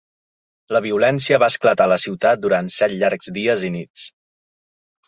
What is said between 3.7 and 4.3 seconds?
i nits.